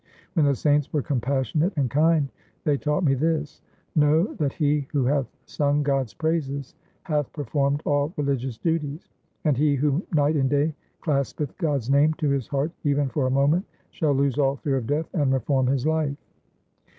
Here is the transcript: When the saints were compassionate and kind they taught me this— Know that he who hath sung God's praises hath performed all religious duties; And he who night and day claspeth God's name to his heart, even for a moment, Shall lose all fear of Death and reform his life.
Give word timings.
When 0.33 0.47
the 0.47 0.55
saints 0.55 0.91
were 0.91 1.03
compassionate 1.03 1.73
and 1.77 1.87
kind 1.87 2.27
they 2.63 2.75
taught 2.75 3.03
me 3.03 3.13
this— 3.13 3.61
Know 3.95 4.33
that 4.33 4.53
he 4.53 4.87
who 4.91 5.05
hath 5.05 5.27
sung 5.45 5.83
God's 5.83 6.11
praises 6.15 6.73
hath 7.03 7.31
performed 7.33 7.83
all 7.85 8.11
religious 8.17 8.57
duties; 8.57 9.09
And 9.45 9.55
he 9.55 9.75
who 9.75 10.01
night 10.11 10.35
and 10.35 10.49
day 10.49 10.73
claspeth 11.01 11.55
God's 11.59 11.91
name 11.91 12.15
to 12.15 12.27
his 12.29 12.47
heart, 12.47 12.71
even 12.83 13.09
for 13.09 13.27
a 13.27 13.29
moment, 13.29 13.65
Shall 13.91 14.13
lose 14.13 14.39
all 14.39 14.55
fear 14.55 14.77
of 14.77 14.87
Death 14.87 15.13
and 15.13 15.31
reform 15.31 15.67
his 15.67 15.85
life. 15.85 16.17